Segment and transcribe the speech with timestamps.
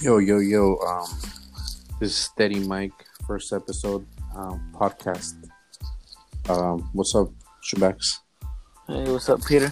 [0.00, 0.78] Yo, yo, yo.
[0.78, 1.04] Um,
[2.00, 5.34] this is Steady Mike, first episode um, podcast.
[6.48, 7.28] Um, what's up,
[7.62, 8.20] Shabax?
[8.88, 9.70] Hey, what's up, Peter?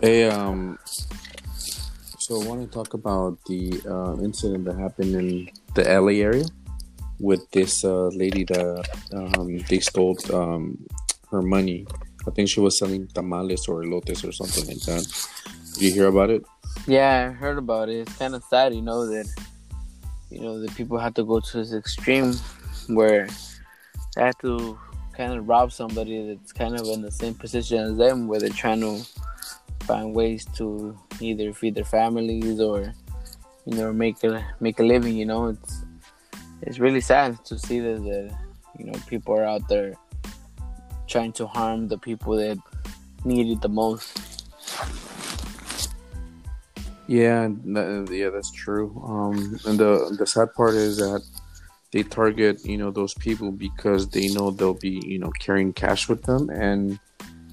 [0.00, 0.78] Hey, um,
[1.56, 6.46] so I want to talk about the uh, incident that happened in the LA area
[7.20, 10.78] with this uh, lady that um, they stole um,
[11.30, 11.86] her money.
[12.26, 15.04] I think she was selling tamales or elotes or something like that.
[15.74, 16.46] Did you hear about it?
[16.86, 18.00] Yeah, I heard about it.
[18.00, 19.26] It's kind of sad, you know, that
[20.30, 22.34] you know that people have to go to this extreme
[22.88, 23.26] where
[24.14, 24.78] they have to
[25.16, 28.50] kind of rob somebody that's kind of in the same position as them, where they're
[28.50, 29.02] trying to
[29.84, 32.92] find ways to either feed their families or
[33.64, 35.16] you know make a make a living.
[35.16, 35.84] You know, it's
[36.60, 38.36] it's really sad to see that, that
[38.78, 39.94] you know people are out there
[41.06, 42.58] trying to harm the people that
[43.24, 44.33] need it the most.
[47.06, 49.00] Yeah, yeah, that's true.
[49.06, 51.22] Um, and the the sad part is that
[51.92, 56.08] they target you know those people because they know they'll be you know carrying cash
[56.08, 56.98] with them, and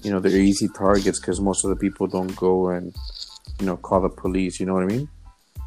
[0.02, 2.94] you know they're easy targets because most of the people don't go and
[3.60, 4.58] you know call the police.
[4.58, 5.08] You know what I mean?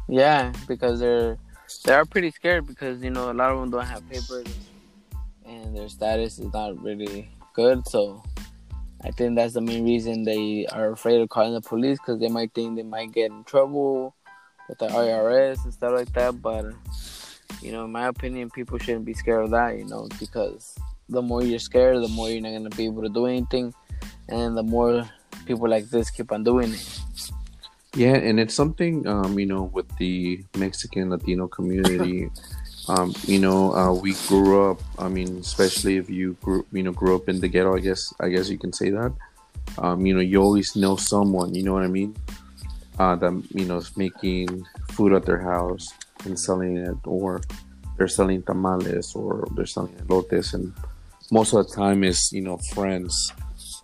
[0.08, 1.38] Yeah, because they're
[1.84, 4.46] they are pretty scared because you know a lot of them don't have papers
[5.44, 7.86] and their status is not really good.
[7.86, 8.22] So
[9.02, 12.28] I think that's the main reason they are afraid of calling the police because they
[12.28, 14.14] might think they might get in trouble
[14.68, 16.40] with the IRS and stuff like that.
[16.40, 16.66] But
[17.62, 19.76] you know, in my opinion, people shouldn't be scared of that.
[19.78, 20.76] You know, because
[21.08, 23.74] the more you're scared, the more you're not gonna be able to do anything,
[24.28, 25.08] and the more
[25.44, 27.00] people like this keep on doing it.
[27.94, 32.30] Yeah, and it's something um, you know with the Mexican Latino community.
[32.88, 34.80] um, you know, uh, we grew up.
[34.98, 37.76] I mean, especially if you grew, you know, grew up in the ghetto.
[37.76, 39.12] I guess, I guess you can say that.
[39.78, 41.54] Um, you know, you always know someone.
[41.54, 42.14] You know what I mean?
[42.98, 45.92] Uh, that you know is making food at their house
[46.24, 47.40] and selling it, or
[47.98, 50.72] they're selling tamales, or they're selling elotes, and
[51.30, 53.32] most of the time is you know friends,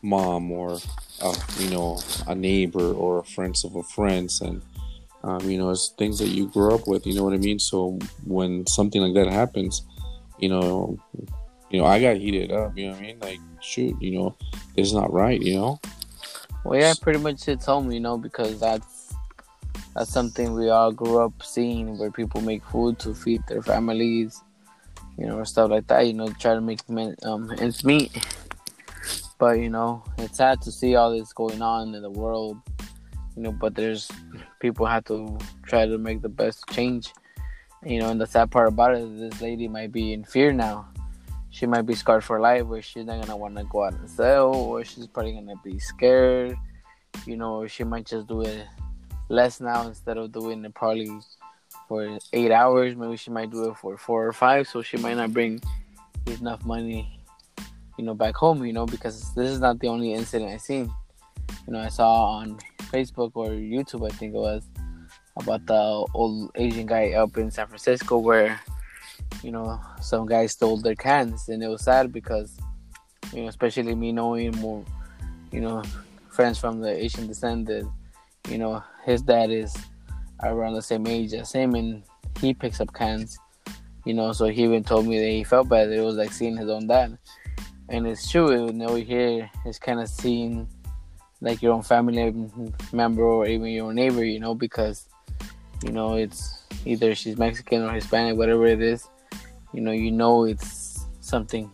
[0.01, 0.79] mom, or
[1.21, 1.99] uh, you know
[2.29, 4.63] a neighbor or friends of a friends, and
[5.25, 7.07] um, you know, it's things that you grew up with.
[7.07, 7.59] You know what I mean?
[7.59, 9.83] So when something like that happens,
[10.39, 10.99] you know,
[11.71, 12.77] you know, I got heated up.
[12.77, 13.19] You know what I mean?
[13.21, 14.37] Like, shoot, you know,
[14.77, 15.41] it's not right.
[15.41, 15.81] You know.
[16.65, 17.93] Well, yeah, pretty much hits home.
[17.93, 19.15] You know, because that's
[19.95, 24.43] that's something we all grew up seeing, where people make food to feed their families,
[25.17, 26.07] you know, stuff like that.
[26.07, 28.11] You know, try to make men, um, ends meet.
[29.39, 32.59] But you know, it's sad to see all this going on in the world
[33.37, 34.11] you know but there's
[34.61, 37.13] people have to try to make the best change.
[37.85, 40.53] You know and the sad part about it is this lady might be in fear
[40.53, 40.89] now.
[41.51, 44.09] She might be scarred for life where she's not gonna want to go out and
[44.09, 46.57] sell or she's probably gonna be scared.
[47.27, 48.67] You know she might just do it
[49.29, 51.11] less now instead of doing it probably
[51.89, 52.97] for eight hours.
[52.97, 55.61] Maybe she might do it for four or five so she might not bring
[56.27, 57.19] enough money
[57.99, 60.91] you know back home you know because this is not the only incident i've seen.
[61.67, 62.59] You know i saw on
[62.93, 64.63] Facebook or YouTube, I think it was,
[65.37, 68.61] about the old Asian guy up in San Francisco where,
[69.43, 72.59] you know, some guy stole their cans, and it was sad because,
[73.33, 74.85] you know, especially me knowing more,
[75.51, 75.83] you know,
[76.29, 77.91] friends from the Asian descent that,
[78.49, 79.75] you know, his dad is
[80.43, 82.03] around the same age as him, and
[82.41, 83.39] he picks up cans,
[84.05, 85.91] you know, so he even told me that he felt bad.
[85.91, 87.17] It was like seeing his own dad,
[87.89, 88.67] and it's true.
[88.67, 90.69] You know, here it's kind of seeing
[91.43, 92.33] like your own family
[92.93, 95.09] member or even your own neighbor, you know, because
[95.83, 99.09] you know it's either she's Mexican or Hispanic, whatever it is.
[99.75, 101.71] You know, you know it's something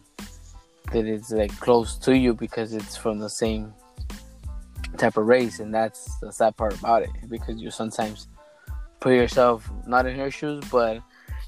[0.93, 3.75] that is like close to you because it's from the same
[4.97, 8.27] type of race, and that's the sad part about it because you sometimes
[9.01, 11.03] put yourself not in her shoes, but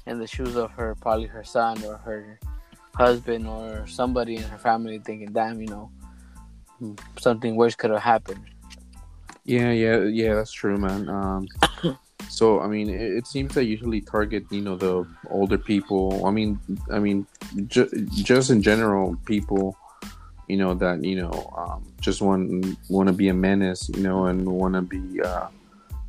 [0.05, 2.39] in the shoes of her, probably her son or her
[2.93, 5.89] husband or somebody in her family, thinking, "Damn, you know."
[7.19, 8.43] Something worse could have happened.
[9.45, 10.35] Yeah, yeah, yeah.
[10.35, 11.09] That's true, man.
[11.09, 11.47] Um,
[12.29, 16.25] so I mean, it, it, seems they usually target you know the older people.
[16.25, 16.59] I mean,
[16.91, 17.25] I mean,
[17.67, 19.77] ju- just in general, people
[20.47, 24.25] you know that you know um, just want want to be a menace, you know,
[24.25, 25.47] and want to be uh,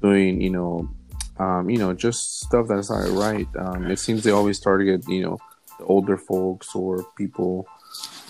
[0.03, 0.89] doing you know
[1.39, 3.49] um, you know just stuff that's not right.
[3.57, 5.39] Um, it seems they always target you know
[5.79, 7.67] the older folks or people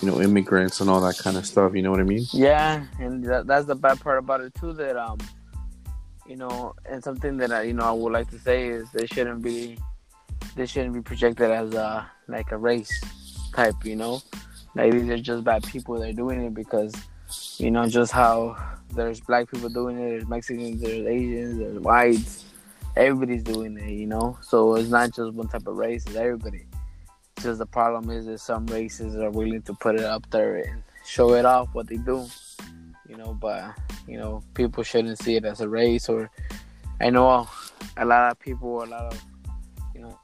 [0.03, 1.75] you know immigrants and all that kind of stuff.
[1.75, 2.27] You know what I mean?
[2.33, 4.73] Yeah, and that, that's the bad part about it too.
[4.73, 5.19] That um,
[6.27, 9.07] you know, and something that I you know I would like to say is they
[9.07, 9.79] shouldn't be
[10.57, 13.01] they shouldn't be projected as a like a race
[13.55, 13.85] type.
[13.85, 14.21] You know,
[14.75, 15.99] like these are just bad people.
[15.99, 16.95] They're doing it because
[17.59, 18.57] you know just how
[18.95, 22.45] there's black people doing it, there's Mexicans, there's Asians, there's whites.
[22.97, 24.37] everybody's doing it, you know.
[24.43, 26.67] So it's not just one type of race; it's everybody.
[27.43, 30.81] Just the problem is that some races are willing to put it up there and
[31.05, 32.25] show it off what they do,
[33.09, 33.35] you know.
[33.35, 33.75] But
[34.06, 36.09] you know, people shouldn't see it as a race.
[36.09, 36.31] Or
[37.00, 37.49] I know
[37.97, 39.25] a lot of people, a lot of
[39.93, 40.21] you know,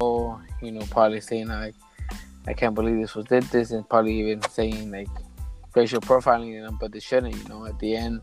[0.00, 1.74] oh, you know, probably saying like,
[2.46, 5.08] I can't believe this was did this, and probably even saying like
[5.74, 7.36] racial profiling them, but they shouldn't.
[7.36, 8.22] You know, at the end,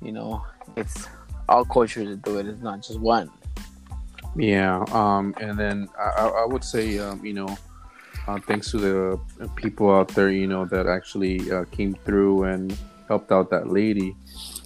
[0.00, 0.46] you know,
[0.76, 1.08] it's
[1.48, 2.46] all cultures that do it.
[2.46, 3.28] It's not just one.
[4.36, 7.56] Yeah, um, and then I, I would say, um, you know,
[8.26, 12.76] uh, thanks to the people out there, you know, that actually uh, came through and
[13.08, 14.16] helped out that lady.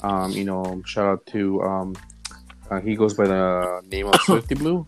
[0.02, 1.96] Um, you know, shout out to um,
[2.70, 4.86] uh, he goes by the name of Swifty Blue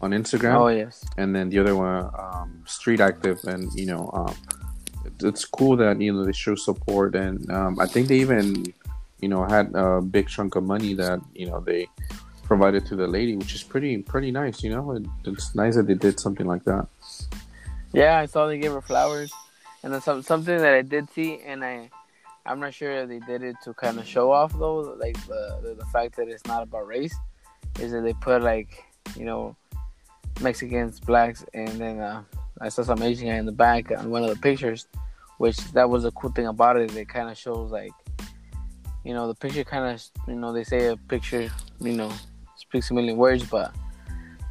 [0.00, 0.54] on Instagram.
[0.54, 1.04] Oh yes.
[1.16, 4.34] And then the other one, um, Street Active, and you know, um,
[5.20, 8.72] it's cool that you know they show support, and um, I think they even
[9.20, 11.88] you know had a big chunk of money that you know they
[12.46, 14.62] provided to the lady, which is pretty pretty nice.
[14.62, 16.86] You know, it, it's nice that they did something like that.
[17.92, 19.32] Yeah, I saw they gave her flowers,
[19.82, 21.90] and then some something that I did see, and I
[22.44, 25.58] I'm not sure if they did it to kind of show off though, like the,
[25.62, 27.14] the the fact that it's not about race,
[27.80, 28.84] is that they put like
[29.16, 29.56] you know
[30.40, 32.22] Mexicans, blacks, and then uh,
[32.60, 34.86] I saw some Asian guy in the back on one of the pictures,
[35.38, 36.94] which that was a cool thing about it.
[36.94, 37.92] It kind of shows like,
[39.04, 41.50] you know, the picture kind of, you know, they say a picture,
[41.80, 42.12] you know,
[42.68, 43.74] speaks a million words, but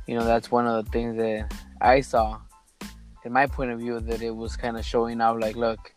[0.08, 2.40] you know, that's one of the things that I saw,
[3.24, 5.94] in my point of view, that it was kind of showing out like, look,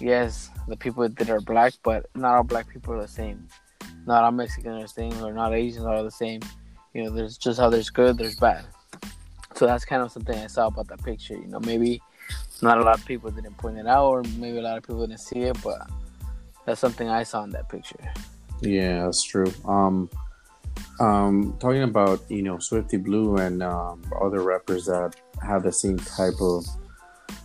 [0.00, 3.46] yes, the people that are black, but not all black people are the same.
[4.06, 6.40] Not all Mexicans are the same, or not Asians are the same.
[6.94, 8.64] You know, there's just how there's good, there's bad.
[9.54, 11.34] So that's kind of something I saw about that picture.
[11.34, 12.02] You know, maybe
[12.60, 15.06] not a lot of people didn't point it out, or maybe a lot of people
[15.06, 15.88] didn't see it, but
[16.66, 18.12] that's something I saw in that picture.
[18.60, 19.52] Yeah, that's true.
[19.64, 20.10] Um,
[21.00, 25.98] um, talking about you know Swifty Blue and um, other rappers that have the same
[25.98, 26.64] type of,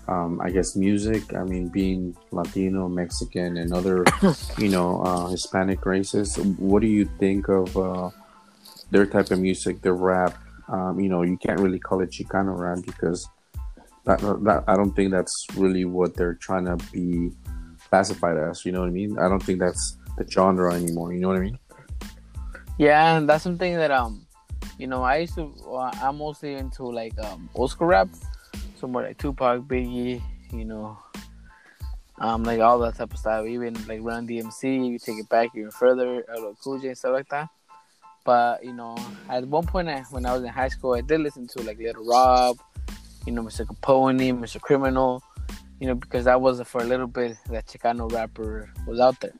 [0.08, 1.34] um, I guess, music.
[1.34, 4.06] I mean, being Latino, Mexican, and other,
[4.58, 6.38] you know, uh, Hispanic races.
[6.58, 8.10] What do you think of uh,
[8.92, 10.38] their type of music, their rap?
[10.68, 13.28] Um, you know, you can't really call it Chicano rap because
[14.04, 17.32] that, that I don't think that's really what they're trying to be
[17.90, 18.66] classified as.
[18.66, 19.18] You know what I mean?
[19.18, 21.14] I don't think that's the genre anymore.
[21.14, 21.60] You know what I mean?
[22.78, 24.28] Yeah, and that's something that um,
[24.78, 25.54] you know, I used to.
[25.66, 28.10] Well, I'm mostly into like um old school rap,
[28.76, 30.22] so more like Tupac, Biggie,
[30.52, 30.98] you know,
[32.20, 33.46] um, like all that type of stuff.
[33.48, 37.30] Even like Run DMC, you take it back even further, LL Cool J, stuff like
[37.30, 37.50] that.
[38.24, 38.96] But you know,
[39.30, 41.80] at one point I, when I was in high school, I did listen to like
[41.80, 42.58] Little Rob,
[43.26, 43.66] you know, Mr.
[43.66, 44.62] Capone, Mr.
[44.62, 45.24] Criminal,
[45.80, 49.34] you know, because that was for a little bit that Chicano rapper was out there.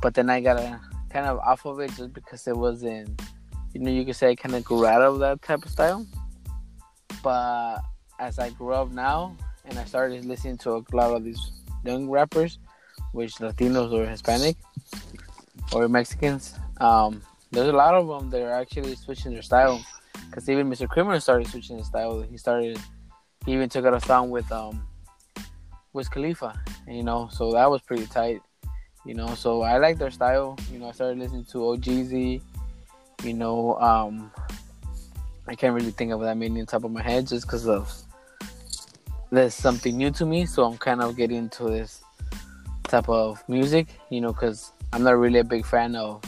[0.00, 0.80] But then I got a
[1.14, 3.22] kind of off of it just because it wasn't,
[3.72, 6.04] you know, you could say I kind of grew out of that type of style.
[7.22, 7.78] But
[8.18, 11.40] as I grew up now and I started listening to a lot of these
[11.84, 12.58] young rappers,
[13.12, 14.56] which Latinos or Hispanic
[15.72, 17.22] or Mexicans, um,
[17.52, 19.80] there's a lot of them that are actually switching their style.
[20.26, 20.88] Because even Mr.
[20.88, 22.22] Criminal started switching his style.
[22.22, 22.76] He started,
[23.46, 24.84] he even took out a song with um,
[25.92, 26.58] Wiz Khalifa,
[26.88, 28.42] you know, so that was pretty tight.
[29.04, 30.56] You know, so I like their style.
[30.72, 32.40] You know, I started listening to OGZ.
[33.22, 34.30] You know, um,
[35.46, 37.92] I can't really think of that many on top of my head just because of
[39.30, 40.46] there's something new to me.
[40.46, 42.02] So I'm kind of getting into this
[42.84, 43.88] type of music.
[44.08, 46.22] You know, because I'm not really a big fan of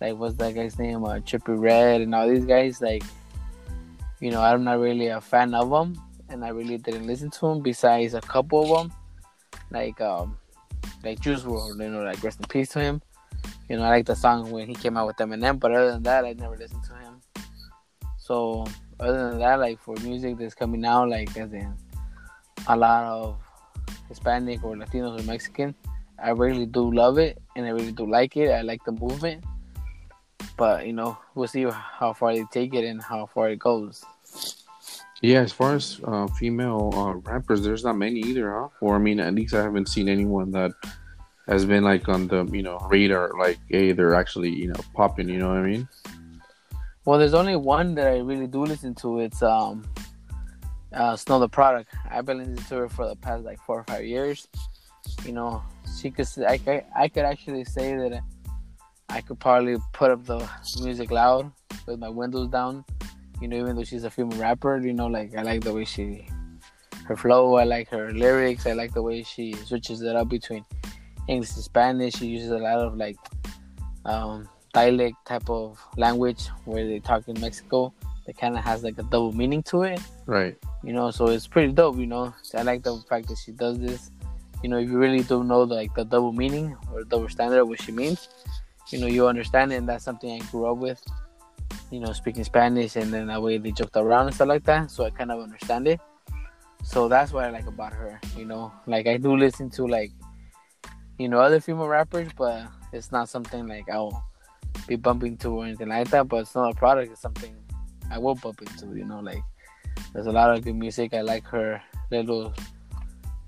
[0.00, 2.80] like what's that guy's name, uh, Trippie Redd, and all these guys.
[2.80, 3.02] Like,
[4.20, 7.40] you know, I'm not really a fan of them, and I really didn't listen to
[7.48, 7.62] them.
[7.62, 8.98] Besides a couple of them,
[9.70, 10.36] like um,
[11.04, 13.02] like Juice WRLD, you know, like rest in peace to him.
[13.68, 16.02] You know, I like the song when he came out with Eminem, but other than
[16.04, 17.20] that, I never listened to him.
[18.18, 18.66] So
[18.98, 21.74] other than that, like for music that's coming out, like as in
[22.68, 23.36] a lot of
[24.08, 25.74] Hispanic or Latinos or Mexican,
[26.22, 28.50] I really do love it and I really do like it.
[28.50, 29.44] I like the movement
[30.60, 34.04] but you know we'll see how far they take it and how far it goes.
[35.22, 38.68] Yeah, as far as uh, female uh, rappers, there's not many either, huh?
[38.80, 40.72] Or I mean, at least I haven't seen anyone that
[41.46, 45.28] has been like on the you know radar, like hey, they're actually you know popping.
[45.28, 45.88] You know what I mean?
[47.04, 49.20] Well, there's only one that I really do listen to.
[49.20, 49.84] It's um,
[50.92, 51.92] uh, Snow the Product.
[52.10, 54.48] I've been listening to her for the past like four or five years.
[55.26, 55.62] You know,
[56.00, 58.22] she could I, I could actually say that
[59.10, 60.48] I could probably put up the
[60.82, 61.52] music loud
[61.86, 62.84] with my windows down.
[63.40, 65.84] You know, even though she's a female rapper, you know, like I like the way
[65.84, 66.26] she,
[67.06, 67.56] her flow.
[67.56, 68.66] I like her lyrics.
[68.66, 70.64] I like the way she switches it up between
[71.28, 72.14] English and Spanish.
[72.14, 73.16] She uses a lot of like
[74.04, 77.92] um, dialect type of language where they talk in Mexico
[78.26, 80.00] that kind of has like a double meaning to it.
[80.26, 80.56] Right.
[80.84, 81.96] You know, so it's pretty dope.
[81.96, 84.10] You know, I like the fact that she does this.
[84.62, 87.60] You know, if you really don't know the, like the double meaning or double standard
[87.60, 88.28] of what she means,
[88.90, 89.76] you know, you understand it.
[89.76, 91.02] And that's something I grew up with.
[91.90, 94.90] You know, speaking Spanish, and then that way they joked around and stuff like that.
[94.90, 96.00] So I kind of understand it.
[96.82, 98.20] So that's what I like about her.
[98.36, 100.12] You know, like I do listen to like,
[101.18, 104.24] you know, other female rappers, but it's not something like I'll
[104.86, 106.28] be bumping to or anything like that.
[106.28, 107.12] But it's not a product.
[107.12, 107.54] It's something
[108.10, 108.96] I will bump into.
[108.96, 109.42] You know, like
[110.12, 111.12] there's a lot of good music.
[111.12, 112.54] I like her little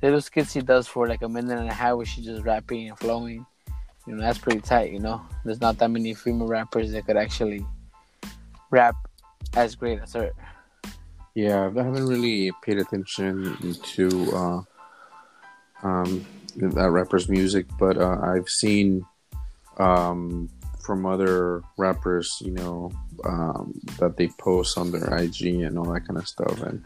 [0.02, 2.88] little skits she does for like a minute and a half where she's just rapping
[2.88, 3.46] and flowing.
[4.06, 4.92] You know, that's pretty tight.
[4.92, 7.64] You know, there's not that many female rappers that could actually
[8.72, 8.96] rap
[9.54, 10.32] as great as her.
[11.34, 14.60] Yeah, I haven't really paid attention to uh,
[15.82, 16.26] um,
[16.56, 19.06] that rapper's music, but uh, I've seen
[19.78, 20.50] um,
[20.80, 22.90] from other rappers, you know,
[23.24, 26.60] um, that they post on their IG and all that kind of stuff.
[26.60, 26.84] And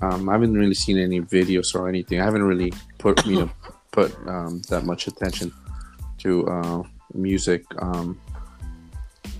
[0.00, 2.20] um, I haven't really seen any videos or anything.
[2.20, 3.50] I haven't really put, you know,
[3.92, 5.52] put um, that much attention
[6.18, 6.82] to uh,
[7.14, 7.64] music.
[7.78, 8.20] Um,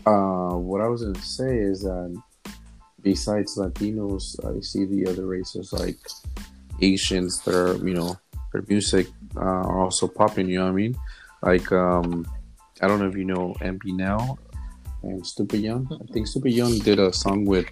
[0.07, 2.21] uh, what I was to say is that
[3.03, 5.99] besides Latinos, I see the other races like
[6.81, 8.19] Asians that are, you know,
[8.53, 10.49] their music uh, are also popping.
[10.49, 10.97] You know what I mean?
[11.43, 12.27] Like, um,
[12.81, 14.39] I don't know if you know MP Now
[15.03, 15.87] and Stupid Young.
[15.93, 17.67] I think Stupid Young did a song with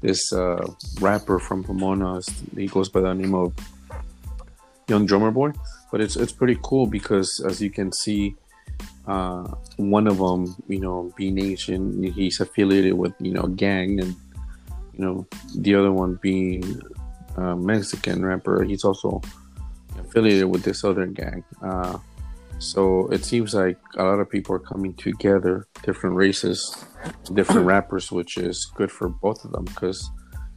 [0.00, 0.66] this uh,
[1.00, 2.20] rapper from Pomona.
[2.56, 3.52] He goes by the name of
[4.88, 5.52] Young Drummer Boy.
[5.90, 8.36] But it's it's pretty cool because as you can see,
[9.10, 9.42] uh,
[9.76, 14.14] one of them, you know, B Nation, he's affiliated with you know gang, and
[14.94, 15.26] you know
[15.56, 16.80] the other one being
[17.36, 19.20] a Mexican rapper, he's also
[19.98, 21.42] affiliated with this other gang.
[21.60, 21.98] Uh,
[22.60, 26.84] so it seems like a lot of people are coming together, different races,
[27.32, 30.08] different rappers, which is good for both of them because,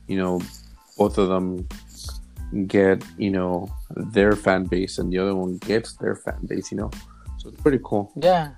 [0.08, 0.42] you know,
[0.98, 1.68] both of them
[2.68, 6.78] get, you know, their fan base and the other one gets their fan base, you
[6.78, 6.92] know.
[7.44, 8.12] So it's pretty cool.
[8.16, 8.52] Yeah.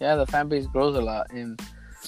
[0.00, 1.30] Yeah, the fan base grows a lot.
[1.30, 1.60] And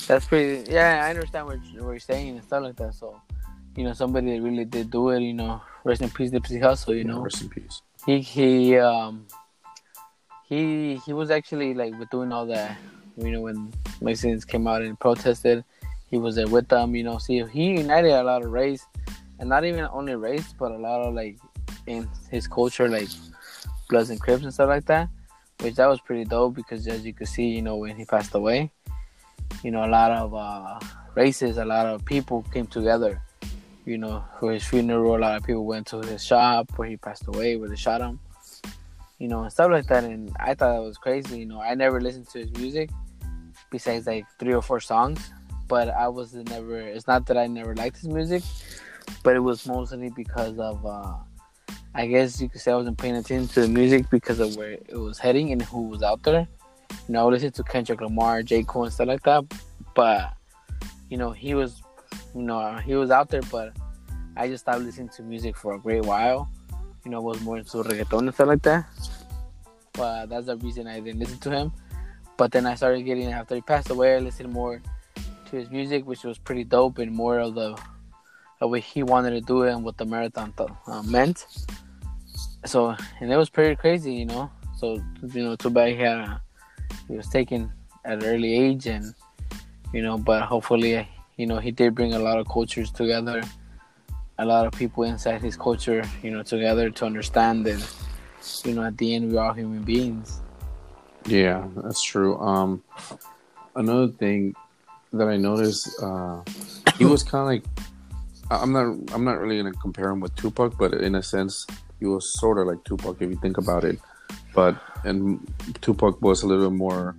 [0.08, 2.94] that's pretty, yeah, I understand what, what you're saying and stuff like that.
[2.94, 3.20] So,
[3.76, 6.96] you know, somebody that really did do it, you know, rest in peace, Nipsey Hussle,
[6.96, 7.20] you know.
[7.20, 7.82] Rest in peace.
[8.04, 9.26] He, he, um,
[10.48, 12.76] he he was actually like with doing all that.
[13.16, 15.64] You know, when Mexicans came out and protested,
[16.06, 16.96] he was there with them.
[16.96, 18.84] You know, see, he united a lot of race,
[19.38, 21.38] and not even only race, but a lot of like
[21.86, 23.08] in his culture, like
[23.88, 25.08] Bloods and Crips and stuff like that.
[25.60, 28.34] Which that was pretty dope because as you could see, you know, when he passed
[28.34, 28.70] away,
[29.62, 30.78] you know, a lot of uh,
[31.14, 33.22] races, a lot of people came together.
[33.84, 36.96] You know, for his funeral, a lot of people went to his shop where he
[36.96, 38.20] passed away, where they shot him
[39.20, 40.02] you know, and stuff like that.
[40.02, 41.38] And I thought that was crazy.
[41.40, 42.90] You know, I never listened to his music
[43.70, 45.30] besides like three or four songs,
[45.68, 46.80] but I was never.
[46.80, 48.42] It's not that I never liked his music,
[49.22, 50.84] but it was mostly because of.
[50.84, 51.14] uh
[51.94, 54.72] I guess you could say I wasn't paying attention to the music because of where
[54.72, 56.46] it was heading and who was out there.
[57.08, 58.62] You know, I listened to Kendrick Lamar, J.
[58.62, 59.44] Cole, and stuff like that,
[59.94, 60.34] but
[61.08, 61.82] you know, he was,
[62.34, 63.72] you know, he was out there, but
[64.36, 66.48] I just stopped listening to music for a great while
[67.04, 68.86] you know, I was more into reggaeton and stuff like that.
[69.92, 71.72] But that's the reason I didn't listen to him.
[72.36, 74.80] But then I started getting after he passed away, I listened more
[75.50, 77.78] to his music, which was pretty dope and more of the,
[78.60, 81.46] the way he wanted to do it and what the marathon th- uh, meant.
[82.64, 84.50] So and it was pretty crazy, you know.
[84.76, 85.02] So
[85.34, 86.42] you know, too bad he had a,
[87.08, 87.72] he was taken
[88.04, 89.14] at an early age, and
[89.92, 93.42] you know, but hopefully, you know, he did bring a lot of cultures together
[94.40, 97.80] a lot of people inside his culture, you know, together to understand that,
[98.64, 100.40] you know, at the end we're all human beings.
[101.26, 102.38] Yeah, that's true.
[102.38, 102.82] Um,
[103.76, 104.54] another thing
[105.12, 106.40] that I noticed, uh,
[106.96, 107.64] he was kind of like,
[108.50, 111.66] I'm not, I'm not really gonna compare him with Tupac, but in a sense,
[112.00, 113.98] he was sort of like Tupac if you think about it.
[114.54, 115.46] But and
[115.80, 117.14] Tupac was a little more,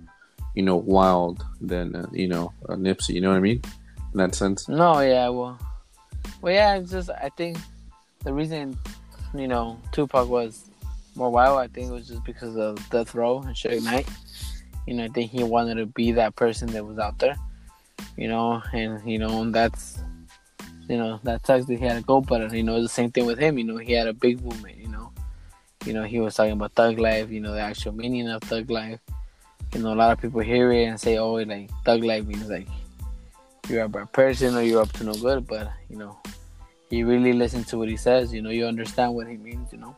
[0.54, 3.14] you know, wild than uh, you know Nipsey.
[3.14, 3.62] You know what I mean?
[4.12, 4.68] In that sense.
[4.68, 5.58] No, yeah, well,
[6.42, 7.56] well, yeah, it's just I think
[8.24, 8.78] the reason
[9.34, 10.68] you know Tupac was
[11.14, 14.08] more wild, I think it was just because of Death Row and Suge Knight.
[14.86, 17.36] You know, I think he wanted to be that person that was out there.
[18.16, 19.98] You know, and you know that's
[20.88, 23.10] you know that sucks that he had to go, but you know it's the same
[23.10, 23.58] thing with him.
[23.58, 24.76] You know, he had a big movement.
[24.78, 25.12] You know,
[25.84, 27.30] you know he was talking about thug life.
[27.30, 29.00] You know, the actual meaning of thug life.
[29.74, 32.48] You know, a lot of people hear it and say, "Oh, like thug life means
[32.48, 32.68] like
[33.68, 36.18] you're a bad person or you're up to no good, but you know,
[36.90, 39.78] you really listen to what he says, you know, you understand what he means, you
[39.78, 39.96] know.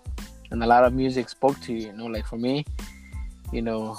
[0.50, 2.64] And a lot of music spoke to you, you know, like for me,
[3.52, 3.98] you know,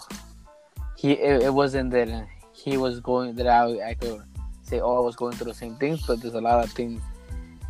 [0.95, 4.23] he it, it wasn't that he was going that I I could
[4.65, 7.01] say oh I was going through the same things, but there's a lot of things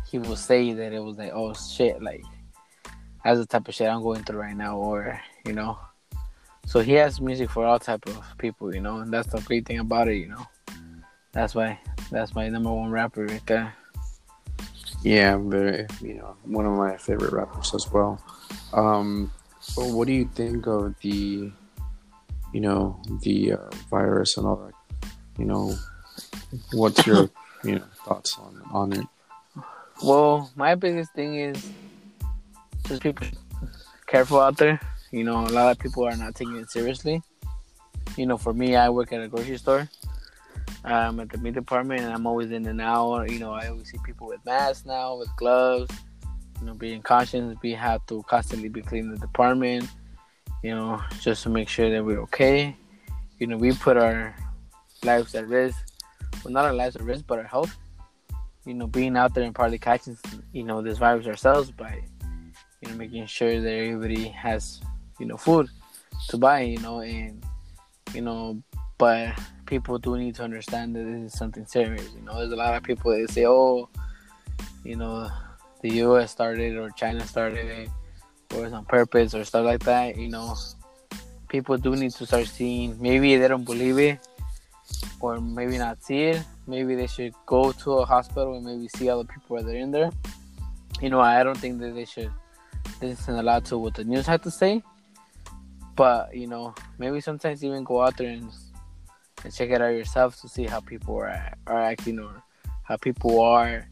[0.08, 2.24] he will say that it was like oh shit like
[3.24, 5.78] that's the type of shit I'm going through right now or you know.
[6.66, 9.66] So he has music for all type of people, you know, and that's the great
[9.66, 10.46] thing about it, you know.
[11.32, 11.78] That's why
[12.10, 13.74] that's my number one rapper right there.
[15.02, 18.20] Yeah, very you know one of my favorite rappers as well.
[18.72, 19.30] Um,
[19.76, 21.50] well, what do you think of the,
[22.52, 25.08] you know, the uh, virus and all that?
[25.38, 25.74] You know,
[26.72, 27.30] what's your
[27.64, 29.06] you know thoughts on on it?
[30.02, 31.70] Well, my biggest thing is
[32.86, 33.26] just people
[34.06, 34.80] careful out there.
[35.10, 37.22] You know, a lot of people are not taking it seriously.
[38.16, 39.88] You know, for me, I work at a grocery store.
[40.84, 43.30] I'm at the meat department, and I'm always in and out.
[43.30, 45.94] You know, I always see people with masks now, with gloves.
[46.60, 47.56] You know, being cautious.
[47.62, 49.88] We have to constantly be cleaning the department.
[50.62, 52.76] You know, just to make sure that we're okay.
[53.38, 54.34] You know, we put our
[55.04, 55.78] lives at risk.
[56.46, 57.76] Well, not our lives at risk, but our health.
[58.64, 60.16] You know, being out there and partly catching,
[60.52, 62.00] you know, this virus ourselves by,
[62.80, 64.80] you know, making sure that everybody has,
[65.18, 65.68] you know, food
[66.28, 66.60] to buy.
[66.60, 67.44] You know, and
[68.14, 68.62] you know,
[68.96, 69.36] but
[69.66, 72.08] people do need to understand that this is something serious.
[72.14, 73.88] You know, there's a lot of people that say, "Oh,
[74.84, 75.28] you know,
[75.82, 76.30] the U.S.
[76.30, 77.90] started or China started it,
[78.54, 80.54] or it's on purpose or stuff like that." You know,
[81.48, 83.02] people do need to start seeing.
[83.02, 84.20] Maybe they don't believe it,
[85.20, 86.44] or maybe not see it.
[86.66, 89.90] Maybe they should go to a hospital and maybe see other people that are in
[89.90, 90.10] there.
[91.00, 92.30] You know, I don't think that they should
[93.00, 94.82] listen a lot to what the news had to say.
[95.94, 98.50] But you know, maybe sometimes even go out there and
[99.44, 102.42] and check it out yourself to see how people are are acting or
[102.82, 103.86] how people are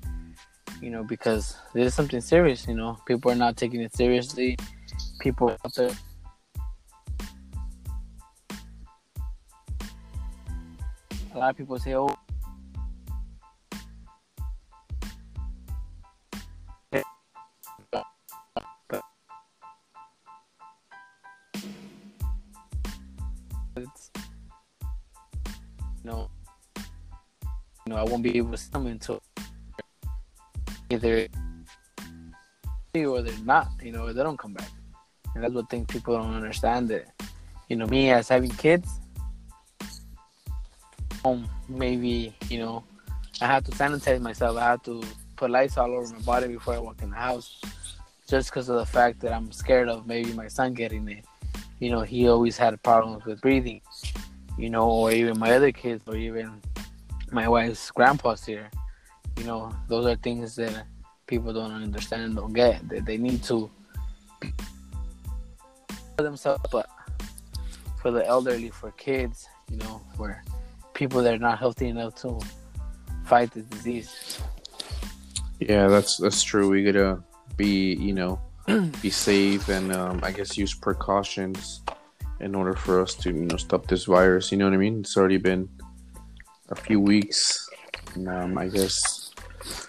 [0.81, 4.57] you know because this is something serious you know people are not taking it seriously
[5.21, 5.91] people out there
[11.35, 12.14] a lot of people say oh
[27.87, 29.20] you know, I won't be able to them until
[30.90, 31.29] either
[32.97, 34.70] or they're not, you know, they don't come back.
[35.35, 37.07] And that's what things people don't understand that,
[37.68, 39.01] you know, me as having kids,
[41.25, 42.85] um, maybe, you know,
[43.41, 44.57] I have to sanitize myself.
[44.57, 45.03] I have to
[45.37, 47.61] put lights all over my body before I walk in the house,
[48.29, 51.25] just because of the fact that I'm scared of maybe my son getting it.
[51.81, 53.81] You know, he always had problems with breathing
[54.57, 56.61] you know, or even my other kids, or even
[57.31, 58.71] my wife's grandpa's here.
[59.39, 60.87] You know, those are things that
[61.27, 62.89] people don't understand, don't get.
[62.89, 63.71] That they need to
[66.17, 66.89] for themselves, but
[68.01, 70.43] for the elderly, for kids, you know, for
[70.94, 72.40] people that are not healthy enough to
[73.24, 74.40] fight the disease.
[75.61, 76.70] Yeah, that's that's true.
[76.70, 77.22] We gotta
[77.57, 78.40] be, you know,
[79.02, 81.83] be safe and um, I guess use precautions
[82.40, 84.50] in order for us to you know stop this virus.
[84.50, 85.00] You know what I mean?
[85.00, 85.68] It's already been
[86.70, 87.68] a few weeks,
[88.14, 89.33] and um, I guess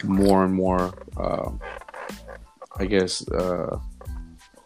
[0.03, 0.93] more and more.
[1.17, 1.51] Uh,
[2.77, 3.79] I guess uh,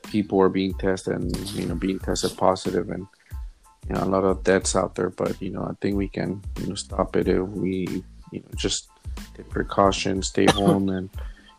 [0.04, 3.08] people are being tested and you know being tested positive, and
[3.90, 5.10] you know a lot of deaths out there.
[5.10, 8.50] But you know I think we can you know stop it if we you know
[8.56, 8.90] just
[9.36, 11.10] take precautions, stay home, and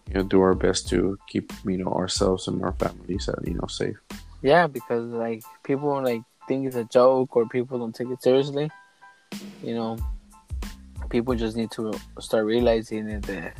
[0.09, 3.55] you know do our best to keep you know ourselves and our families uh, you
[3.55, 3.97] know safe.
[4.43, 8.71] Yeah, because like people like think it's a joke or people don't take it seriously.
[9.63, 9.99] You know,
[11.11, 13.55] people just need to start realizing that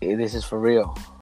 [0.00, 0.96] this is for real.